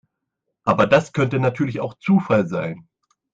[0.63, 2.87] Aber das könnte natürlich auch Zufall sein.